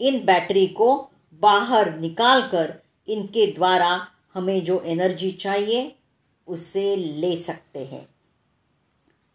[0.00, 0.94] इन बैटरी को
[1.42, 2.74] बाहर निकालकर
[3.08, 3.90] इनके द्वारा
[4.34, 5.94] हमें जो एनर्जी चाहिए,
[6.48, 8.06] उसे ले सकते हैं।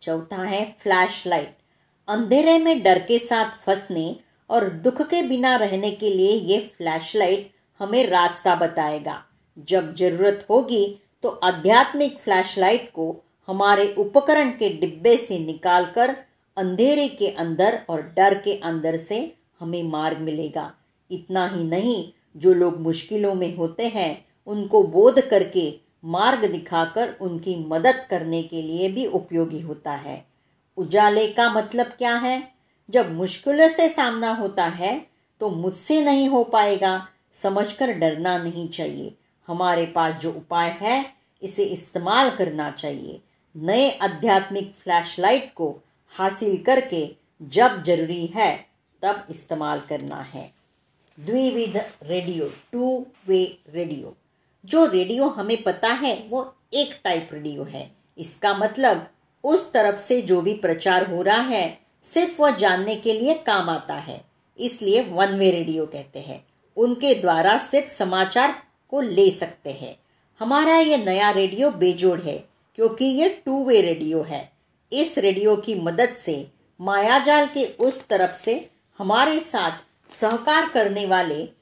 [0.02, 1.56] चौथा है फ्लैश लाइट
[2.08, 4.16] अंधेरे में डर के साथ फंसने
[4.50, 9.24] और दुख के बिना रहने के लिए ये फ्लैशलाइट हमें रास्ता बताएगा।
[9.68, 10.86] जब ज़रूरत होगी
[11.24, 13.16] तो आध्यात्मिक फ्लैशलाइट को
[13.48, 16.16] हमारे उपकरण के डिब्बे से निकालकर
[16.58, 19.20] अंधेरे के अंदर और डर के अंदर से
[19.60, 20.72] हमें मार्ग मिलेगा।
[21.10, 25.70] इतना ही नहीं, जो लोग मुश्किलों में होते हैं उनको बोध करके
[26.06, 30.26] मार्ग दिखाकर उनकी मदद करने के लिए भी उपयोगी होता है।
[30.78, 32.42] उजाले का मतलब क्या है?
[32.90, 35.00] जब मुश्किलों से सामना होता है
[35.42, 39.14] तो मुझसे नहीं हो पाएगा। समझकर डरना नहीं चाहिए।
[39.48, 41.06] हमारे पास जो उपाय है,
[41.44, 43.20] इसे इस्तेमाल करना चाहिए।
[43.56, 45.70] नए आध्यात्मिक फ्लैशलाइट को
[46.12, 47.06] हासिल करके
[47.42, 48.56] जब ज़रूरी है,
[49.02, 50.52] तब इस्तेमाल करना है।
[51.18, 54.16] द्विविध रेडियो टू वे रेडियो।
[54.68, 59.08] जो रेडियो हमें पता है, वो एक टाइप रेडियो है। इसका मतलब
[59.44, 63.70] उस तरफ़ से जो भी प्रचार हो रहा है, सिर्फ़ वह जानने के लिए काम
[63.70, 64.22] आता है।
[64.60, 66.46] इसलिए वन वे रेडियो कहते हैं।
[66.78, 70.00] उनके द्वारा सिर्फ़ समाचार को ले सकते हैं।
[70.40, 72.38] हमारा ये नया रेडियो बेजोड़ है,
[72.76, 74.52] क्योंकि ये टू वे रेडियो है।
[74.92, 76.48] इस रेडियो की मदद से,
[76.82, 79.72] मायाजाल के उस तरफ़ से, हमारे साथ
[80.14, 81.57] सहकार करने वाले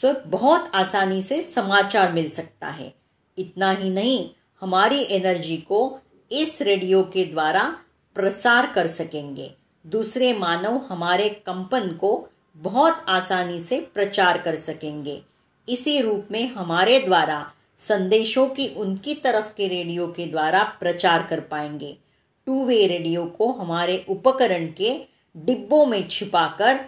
[0.00, 2.94] से बहुत आसानी से समाचार मिल सकता है।
[3.38, 4.30] इतना ही नहीं,
[4.60, 5.98] हमारी एनर्जी को
[6.30, 7.76] इस रेडियो के द्वारा
[8.14, 9.54] प्रसार कर सकेंगे।
[9.86, 15.22] दूसरे मानव हमारे कंपन को बहुत आसानी से प्रचार कर सकेंगे।
[15.68, 21.40] इसी रूप में हमारे द्वारा, संदेशों की उनकी तरफ़ के रेडियो के द्वारा प्रचार कर
[21.40, 21.98] पाएँगे।
[22.46, 25.06] टू वे रेडियो को हमारे उपकरण के
[25.36, 26.80] डिब्बों में छिपाकर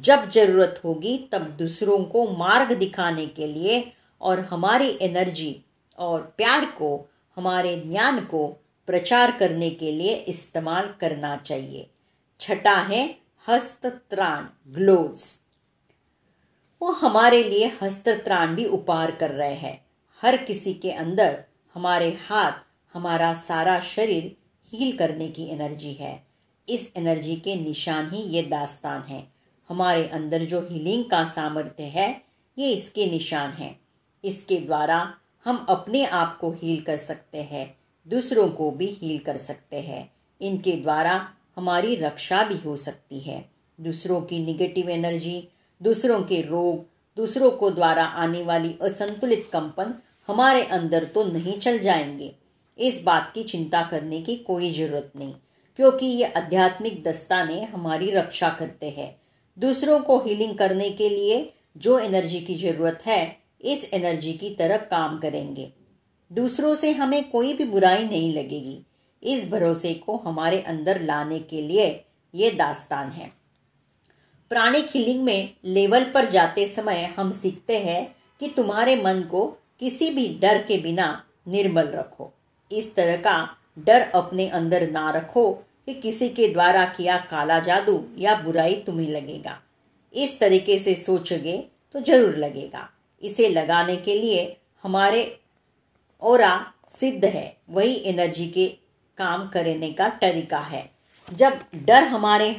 [0.00, 5.64] जब ज़रूरत होगी तब दूसरों को मार्ग दिखाने के लिए और हमारी एनर्जी
[5.98, 8.48] और प्यार को, हमारे ज्ञान को
[8.86, 11.90] प्रचार करने के लिए इस्तेमाल करना चाहिए।
[12.40, 15.40] छठा है हस्तत्राण, ग्लोव्स।
[16.82, 19.86] वो हमारे लिए हस्तत्राण भी उपहार कर रहे हैं।
[20.22, 22.52] हर किसी के अंदर हमारे हाथ,
[22.94, 24.36] हमारा सारा शरीर
[24.72, 26.26] हील करने की एनर्जी है।
[26.68, 29.33] इस एनर्जी के निशान ही ये दास्तान है।
[29.70, 32.08] हमारे अंदर जो हीलिंग का सामर्थ्य है,
[32.56, 33.74] ये इसके निशान है।
[34.24, 35.14] इसके द्वारा
[35.46, 37.74] हम अपने आप को हील कर सकते हैं,
[38.06, 43.44] दूसरों को भी हील कर सकते हैं। इनके द्वारा हमारी रक्षा भी हो सकती है।
[43.78, 45.48] दूसरों की निगेटिव एनर्जी
[45.80, 46.84] दूसरों के रोग,
[47.16, 49.94] दूसरों को द्वारा आने वाली असंतुलित कंपन
[50.28, 52.34] हमारे अंदर तो नहीं चल जाएँगे।
[52.78, 55.34] इस बात की चिंता करने की कोई ज़रूरत नहीं,
[55.78, 59.14] क्योंकि ये आध्यात्मिक दस्ताने हमारी रक्षा करते हैं।
[59.58, 64.76] दूसरों को हीलिंग करने के लिए जो एनर्जी की ज़रूरत है, इस एनर्जी की तरह
[64.76, 65.72] काम करेंगे।
[66.32, 68.86] दूसरों से हमें कोई भी बुराई नहीं लगेगी।
[69.22, 73.32] इस भरोसे को हमारे अंदर लाने के लिए ये दास्तान है।
[74.50, 79.46] प्राणिक हीलिंग में लेवल पर जाते समय हम सीखते हैं कि तुम्हारे मन को
[79.80, 82.32] किसी भी डर के बिना निर्मल रखो।
[82.72, 88.00] इस तरह का डर अपने अंदर ना रखो कि किसी के द्वारा किया काला जादू
[88.18, 89.58] या बुराई तुम्हें लगेगा।
[90.14, 91.56] इस तरीके से सोचोगे
[91.94, 92.88] तो ज़रूर लगेगा।
[93.22, 95.24] इसे लगाने के लिए हमारे
[96.22, 96.54] ओरा
[96.90, 98.66] सिद्ध है। वही एनर्जी के
[99.18, 100.88] काम करने का तरीका है।
[101.28, 102.50] जब डर हमारे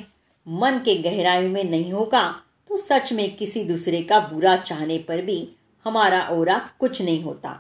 [0.47, 2.23] मन के गहराई में नहीं होगा
[2.69, 5.47] तो सच में किसी दूसरे का बुरा चाहने पर भी
[5.85, 7.59] हमारा ओरा कुछ नहीं होता।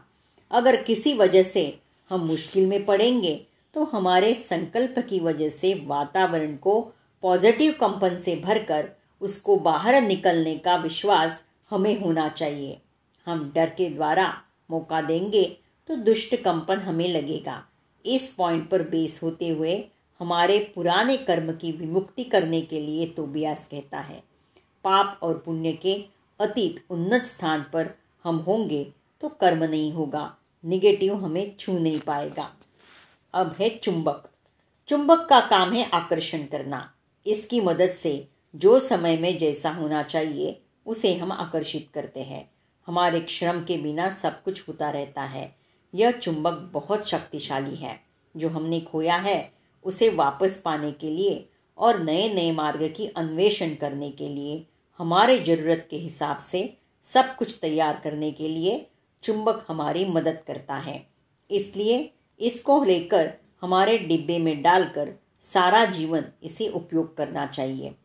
[0.51, 1.63] अगर किसी वजह से
[2.09, 3.39] हम मुश्किल में पड़ेंगे
[3.75, 6.79] तो हमारे संकल्प की वजह से वातावरण को
[7.23, 8.89] पॉजिटिव कंपन से भरकर
[9.21, 12.79] उसको बाहर निकलने का विश्वास हमें होना चाहिए।
[13.27, 14.27] हम डर के द्वारा
[14.69, 15.43] मौका देंगे
[15.89, 17.61] तो दुष्ट कंपन हमें लगेगा।
[18.05, 19.83] इस पॉइंट पर बेस होते हुए
[20.19, 24.21] हमारे पुराने कर्म की विमुक्ति करने के लिए तोबियास कहता है।
[24.85, 26.03] पाप और पुण्य के
[26.39, 27.89] अतीत उन्नत स्थान पर
[28.25, 28.83] हम होंगे
[29.21, 30.31] तो कर्म नहीं होगा।
[30.63, 32.49] निगेटिव हमें छू नहीं पाएगा।
[33.35, 34.29] अब है चुंबक।
[34.87, 36.93] चुंबक का काम है आकर्षण करना।
[37.27, 42.51] इसकी मदद से जो समय में जैसा होना चाहिए, उसे हम आकर्षित करते हैं।
[42.87, 45.55] हमारे श्रम के बिना सब कुछ होता रहता है।
[45.93, 47.99] यह चुंबक बहुत शक्तिशाली है।
[48.37, 53.75] जो हमने खोया है, उसे वापस पाने के लिए और नए नए मार्ग की अन्वेषण
[53.75, 54.67] करने के लिए,
[54.97, 58.91] हमारे ज़रूरत के हिसाब से सब कुछ तैयार करने के लिए
[59.23, 61.07] चुंबक हमारी मदद करता है।
[61.51, 67.95] इसलिए इसको लेकर हमारे डिब्बे में डालकर सारा जीवन इसे उपयोग करना चाहिए।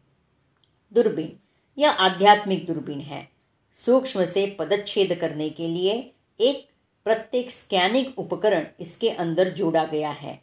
[0.92, 1.38] दूरबीन,
[1.78, 3.28] यह आध्यात्मिक दूरबीन है।
[3.74, 6.68] सूक्ष्म से पदच्छेद करने के लिए एक
[7.04, 10.40] प्रत्येक स्कैनिंग उपकरण इसके अंदर जोड़ा गया है।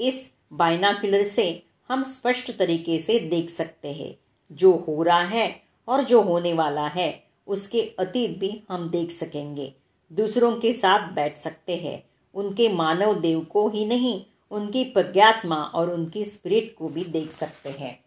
[0.00, 4.18] इस बाइनाकुलर से हम स्पष्ट तरीके से देख सकते हैं,
[4.52, 9.74] जो हो रहा है और जो होने वाला है, उसके अतीत भी हम देख सकेंगे।
[10.12, 12.07] दूसरों के साथ बैठ सकते हैं।
[12.38, 17.70] उनके मानव देव को ही नहीं, उनकी प्रज्ञात्मा और उनकी स्पिरिट को भी देख सकते
[17.70, 18.04] हैं।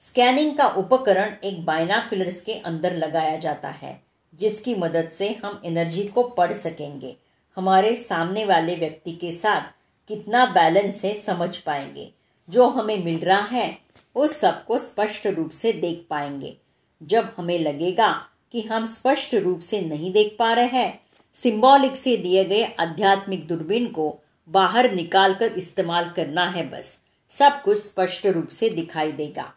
[0.00, 4.02] स्कैनिंग का उपकरण एक बाइनाकुलर्स के अंदर लगाया जाता है,
[4.34, 7.16] जिसकी मदद से हम एनर्जी को पढ़ सकेंगे।
[7.56, 9.60] हमारे सामने वाले व्यक्ति के साथ
[10.08, 12.12] कितना बैलेंस है समझ पाएँगे।
[12.50, 13.78] जो हमें मिल रहा है
[14.14, 16.56] उस सबको स्पष्ट रूप से देख पाएँगे।
[17.02, 21.00] जब हमें लगेगा कि हम स्पष्ट रूप से नहीं देख पा रहे हैं
[21.36, 24.14] सिंबॉलिक से दिए गए आध्यात्मिक दूरबीन को
[24.48, 26.98] बाहर निकालकर इस्तेमाल करना है बस।
[27.32, 29.52] सब कुछ स्पष्ट रूप से दिखाई देगा।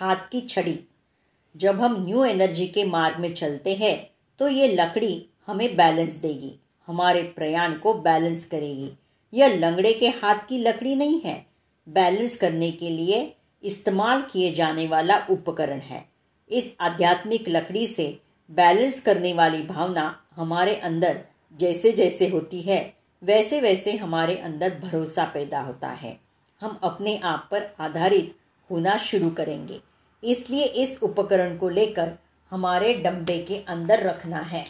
[0.00, 0.78] हाथ की छड़ी।
[1.54, 3.96] जब हम न्यू एनर्जी के मार्ग में चलते हैं
[4.40, 6.52] तो ये लकड़ी हमें बैलेंस देगी।
[6.88, 8.90] हमारे प्रयाण को बैलेंस करेगी।
[9.32, 11.46] यह लंगड़े के हाथ की लकड़ी नहीं है।
[11.86, 16.04] बैलेंस करने के लिए इस्तेमाल किए जाने वाला उपकरण है।
[16.50, 18.06] इस आध्यात्मिक लकड़ी से
[18.50, 21.20] बैलेंस करने वाली भावना हमारे अंदर
[21.58, 26.20] जैसे जैसे होती है वैसे वैसे हमारे अंदर भरोसा पैदा होता है।
[26.60, 28.34] हम अपने आप पर आधारित
[28.70, 29.80] होना शुरू करेंगे।
[30.24, 32.12] इसलिए इस उपकरण को लेकर
[32.50, 34.64] हमारे डब्बे के अंदर रखना है।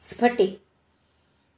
[0.00, 0.60] स्फटिक।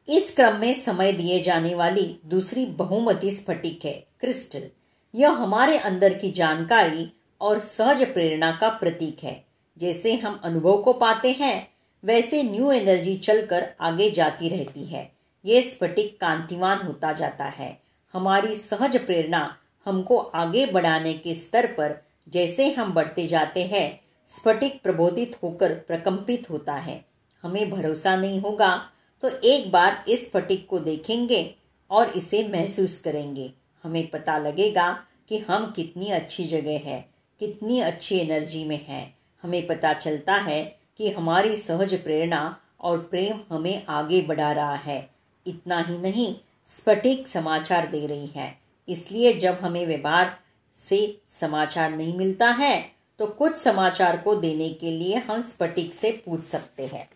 [0.09, 4.71] इस क्रम में समय दिए जाने वाली दूसरी बहुमती स्फटिक है, क्रिस्टल।
[5.15, 9.46] यह हमारे अंदर की जानकारी और सहज प्रेरणा का प्रतीक है।
[9.79, 11.69] जैसे हम अनुभव को पाते हैं,
[12.05, 15.11] वैसे न्यू एनर्जी चलकर आगे जाती रहती है।
[15.45, 17.79] ये स्फटिक कांतिवान होता जाता है।
[18.15, 21.95] हमारी सहज प्रेरणा हमको आगे बढ़ाने के स्तर पर
[22.29, 27.05] जैसे हम बढ़ते जाते हैं, स्फटिक प्रबोधित होकर प्रकंपित होता है।
[27.45, 28.77] हमें भरोसा नहीं होगा
[29.23, 31.55] तो एक बार इस स्फटिक को देखेंगे
[31.91, 33.53] और इसे महसूस करेंगे।
[33.85, 34.91] हमें पता लगेगा
[35.29, 37.09] कि हम कितनी अच्छी जगह है,
[37.41, 39.16] कितनी अच्छी एनर्जी में हैं।
[39.47, 40.63] हमें पता चलता है
[40.99, 42.43] कि हमारी सहज प्रेरणा
[42.81, 44.99] और प्रेम हमें आगे बढ़ा रहा है।
[45.47, 46.35] इतना ही नहीं
[46.69, 48.49] स्फटिक समाचार दे रही है।
[48.89, 50.39] इसलिए जब हमें व्यवहार
[50.75, 50.99] से
[51.31, 52.77] समाचार नहीं मिलता है
[53.21, 57.09] तो कुछ समाचार को देने के लिए हम स्फटिक से पूछ सकते हैं।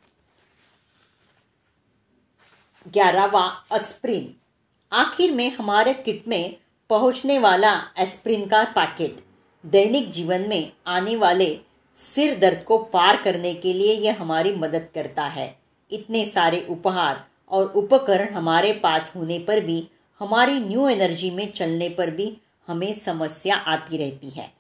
[2.87, 4.35] ग्यारहवा अस्प्रिन
[4.93, 6.57] आखिर में हमारे किट में
[6.91, 9.19] पहुँचने वाला एस्प्रिन का पैकेट।
[9.65, 11.49] दैनिक जीवन में आने वाले
[12.03, 15.59] सिर दर्द को पार करने के लिए यह हमारी मदद करता है।
[15.91, 21.89] इतने सारे उपहार और उपकरण हमारे पास होने पर भी, हमारी न्यू एनर्जी में चलने
[21.89, 24.53] पर भी हमें समस्या आती रहती है।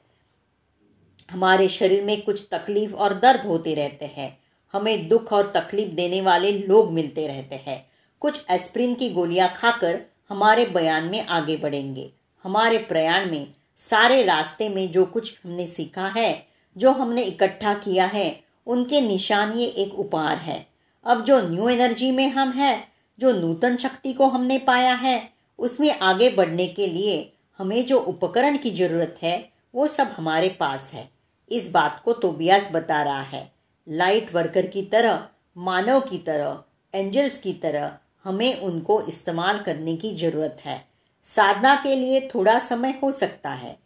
[1.30, 4.38] हमारे शरीर में कुछ तकलीफ़ और दर्द होते रहते हैं।
[4.72, 7.88] हमें दुख और तकलीफ़ देने वाले लोग मिलते रहते हैं।
[8.20, 12.10] कुछ एस्प्रिन की गोलियाँ खाकर हमारे बयान में आगे बढ़ेंगे।
[12.44, 18.06] हमारे प्रयाण में, सारे रास्ते में जो कुछ हमने सीखा है जो हमने इकट्ठा किया
[18.06, 20.66] है, उनके निशान ये एक उपहार है।
[21.06, 25.98] अब जो न्यू एनर्जी में हम हैं, जो नूतन शक्ति को हमने पाया है, उसमें
[25.98, 31.10] आगे बढ़ने के लिए हमें जो उपकरण की ज़रूरत है, वो सब हमारे पास है।
[31.50, 33.52] इस बात को तोबियास बता रहा है।
[33.88, 36.62] लाइट वर्कर की तरह, मानव की तरह,
[36.94, 40.84] एंजल्स की तरह हमें उनको इस्तेमाल करने की ज़रूरत है।
[41.24, 43.76] साधना के लिए थोड़ा समय हो सकता है।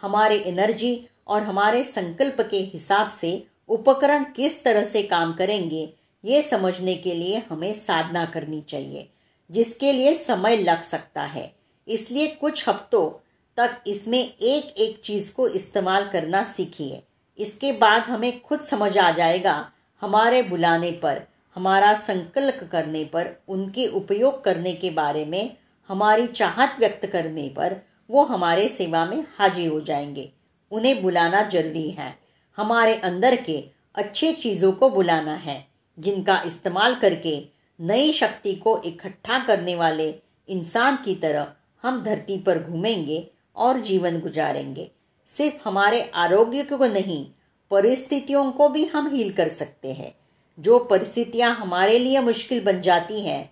[0.00, 5.92] हमारे एनर्जी और हमारे संकल्प के हिसाब से उपकरण किस तरह से काम करेंगे,
[6.24, 9.08] ये समझने के लिए हमें साधना करनी चाहिए,
[9.50, 11.52] जिसके लिए समय लग सकता है।
[11.88, 17.02] इसलिए कुछ हफ्तों तक इसमें एक एक चीज़ को इस्तेमाल करना सीखिए।
[17.38, 19.70] इसके बाद हमें खुद समझ आ जाएगा
[20.02, 21.22] हमारे बुलाने पर,
[21.54, 25.56] हमारा संकल्प करने पर, उनके उपयोग करने के बारे में,
[25.88, 27.76] हमारी चाहत व्यक्त करने पर
[28.10, 30.30] वो हमारे सेवा में हाजिर हो जाएँगे।
[30.70, 32.18] उन्हें बुलाना ज़रूरी है।
[32.56, 35.66] हमारे अंदर के अच्छे चीज़ों को बुलाना है,
[35.98, 37.48] जिनका इस्तेमाल करके
[37.80, 40.14] नई शक्ति को इकट्ठा करने वाले
[40.48, 41.52] इंसान की तरह
[41.82, 44.90] हम धरती पर घूमेंगे और जीवन गुजारेंगे।
[45.26, 47.26] सिर्फ़ हमारे आरोग्य को नहीं,
[47.70, 50.14] परिस्थितियों को भी हम हील कर सकते हैं।
[50.58, 53.50] जो परिस्थितियाँ हमारे लिए मुश्किल बन जाती हैं,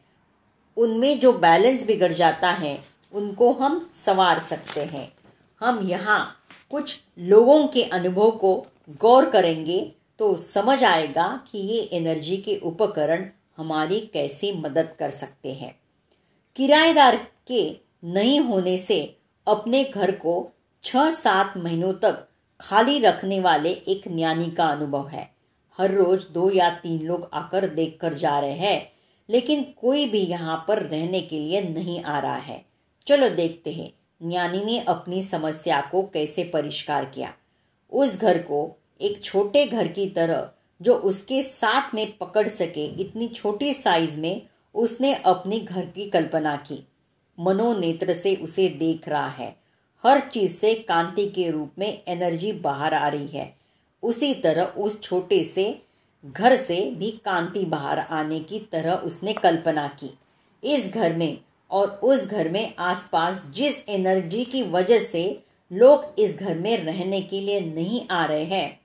[0.76, 2.78] उनमें जो बैलेंस बिगड़ जाता है,
[3.12, 5.12] उनको हम संवार सकते हैं।
[5.61, 6.38] हम यहाँ
[6.70, 8.54] कुछ लोगों के अनुभव को
[9.00, 9.81] गौर करेंगे
[10.18, 13.26] तो समझ आएगा कि ये एनर्जी के उपकरण
[13.57, 15.74] हमारी कैसे मदद कर सकते हैं।
[16.57, 17.16] किराएदार
[17.48, 17.64] के
[18.04, 19.00] नहीं होने से
[19.46, 20.35] अपने घर को
[20.85, 22.26] छह सात महीनों तक
[22.61, 25.28] खाली रखने वाले एक ज्ञानी का अनुभव है।
[25.78, 28.92] हर रोज दो या तीन लोग आकर देख कर जा रहे हैं,
[29.28, 32.64] लेकिन कोई भी यहाँ पर रहने के लिए नहीं आ रहा है।
[33.07, 37.35] चलो देखते हैं। ज्ञानी ने अपनी समस्या को कैसे परिष्कार किया?
[37.92, 40.50] उस घर को, एक छोटे घर की तरह,
[40.83, 44.42] जो उसके साथ में पकड़ सके इतनी छोटी साइज़ में,
[44.74, 46.87] उसने अपनी घर की कल्पना की।
[47.40, 49.57] मनोनेत्र से उसे देख रहा है।
[50.07, 53.57] हर चीज़ से कांति के रूप में एनर्जी बाहर आ रही है।
[54.02, 55.83] उसी तरह उस छोटे से,
[56.26, 60.18] घर से भी कांति बाहर आने की तरह उसने कल्पना की।
[60.64, 61.38] इस घर में
[61.70, 65.24] और उस घर में आसपास जिस एनर्जी की वजह से
[65.70, 68.81] लोग इस घर में रहने के लिए नहीं आ रहे हैं,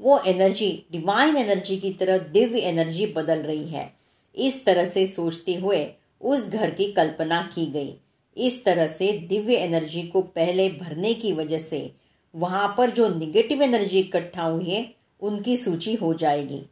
[0.00, 3.92] वो एनर्जी डिवाइन एनर्जी की तरह दिव्य एनर्जी बदल रही है।
[4.34, 5.86] इस तरह से सोचते हुए
[6.20, 7.94] उस घर की कल्पना की गई।
[8.36, 11.90] इस तरह से दिव्य एनर्जी को पहले भरने की वजह से
[12.34, 16.62] वहाँ पर जो निगेटिव एनर्जी इकट्ठा हुई है, उनकी सूची हो जाएगी।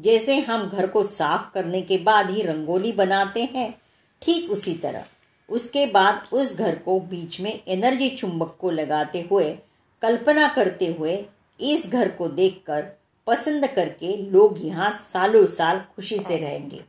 [0.00, 3.74] जैसे हम घर को साफ़ करने के बाद ही रंगोली बनाते हैं,
[4.22, 5.04] ठीक उसी तरह।
[5.48, 9.58] उसके बाद उस घर को बीच में एनर्जी चुंबक को लगाते हुए,
[10.02, 11.26] कल्पना करते हुए,
[11.60, 12.86] इस घर को देखकर
[13.26, 16.84] पसंद करके लोग यहाँ सालों साल खुशी से रहेंगे।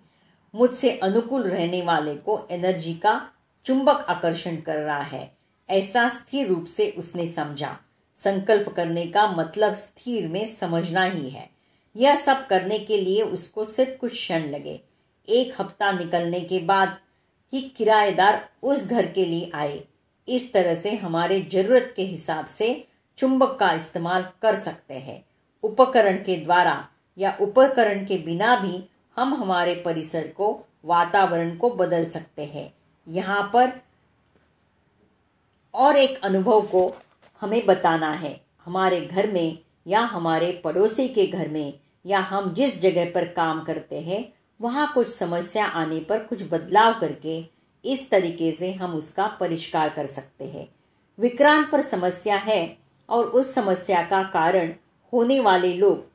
[0.55, 3.29] मुझसे अनुकूल रहने वाले को एनर्जी का
[3.65, 5.31] चुंबक आकर्षण कर रहा है।
[5.69, 7.77] ऐसा स्थिर रूप से उसने समझा।
[8.15, 11.58] संकल्प करने का मतलब स्थिर में समझना ही है।
[11.99, 14.79] यह सब करने के लिए उसको सिर्फ़ कुछ क्षण लगे।
[15.27, 16.97] एक हफ़्ता निकलने के बाद
[17.53, 19.83] ही किराएदार उस घर के लिए आए।
[20.27, 25.23] इस तरह से हमारे ज़रूरत के हिसाब से चुंबक का इस्तेमाल कर सकते हैं।
[25.63, 28.83] उपकरण के द्वारा या उपकरण के बिना भी
[29.17, 30.53] हम हमारे परिसर को,
[30.85, 32.71] वातावरण को बदल सकते हैं।
[33.07, 33.71] यहाँ पर
[35.73, 36.93] और एक अनुभव को
[37.41, 41.73] हमें बताना है। हमारे घर में या हमारे पड़ोसी के घर में
[42.05, 46.99] या हम जिस जगह पर काम करते हैं, वहाँ कुछ समस्या आने पर कुछ बदलाव
[46.99, 47.39] करके
[47.85, 50.67] इस तरीके से हम उसका परिष्कार कर सकते हैं।
[51.19, 52.77] विक्रांत पर समस्या है
[53.09, 54.73] और उस समस्या का कारण
[55.13, 56.05] होने वाले लोग,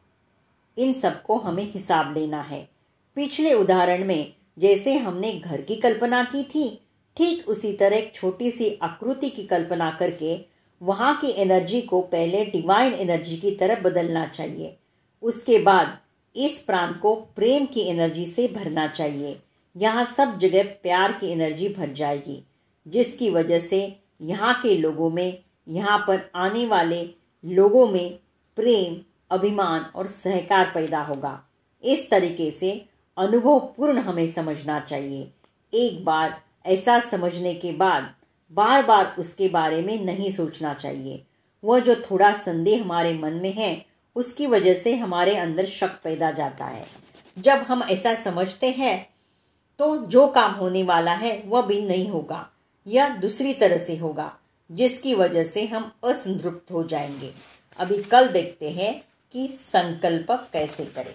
[0.76, 2.68] इन सबको हमें हिसाब लेना है।
[3.16, 6.68] पिछले उदाहरण में जैसे हमने घर की कल्पना की थी,
[7.16, 10.38] ठीक उसी तरह एक छोटी सी आकृति की कल्पना करके
[10.80, 14.76] वहाँ की एनर्जी को पहले डिवाइन एनर्जी की तरफ़ बदलना चाहिए।
[15.24, 15.98] उसके बाद
[16.36, 19.38] इस प्रांत को प्रेम की एनर्जी से भरना चाहिए।
[19.76, 22.42] यहाँ सब जगह प्यार की एनर्जी भर जाएगी,
[22.86, 23.80] जिसकी वजह से
[24.22, 27.02] यहाँ के लोगों में, यहाँ पर आने वाले
[27.44, 28.18] लोगों में
[28.56, 28.96] प्रेम,
[29.30, 31.40] अभिमान और सहकार पैदा होगा।
[31.84, 32.70] इस तरीके से
[33.16, 35.30] अनुभव पूर्ण हमें समझना चाहिए।
[35.72, 38.12] एक बार ऐसा समझने के बाद
[38.52, 41.22] बार बार उसके बारे में नहीं सोचना चाहिए।
[41.64, 46.30] वह जो थोड़ा संदेह हमारे मन में है उसकी वजह से हमारे अंदर शक पैदा
[46.30, 46.86] जाता है।
[47.38, 48.96] जब हम ऐसा समझते हैं
[49.80, 52.48] तो जो काम होने वाला है, वह भी नहीं होगा
[52.86, 54.34] या दूसरी तरह से होगा,
[54.70, 57.32] जिसकी वजह से हम असंतृप्त हो जाएँगे।
[57.78, 59.02] अभी कल देखते हैं
[59.34, 61.14] कि संकल्प कैसे करें।